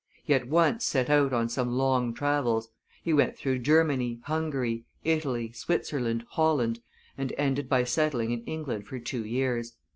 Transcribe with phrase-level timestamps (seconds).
[0.23, 2.69] He at once set out on some long travels;
[3.03, 6.79] he went through Germany, Hungary, Italy, Switzerland, Holland,
[7.19, 9.73] and ended by settling in England for two years.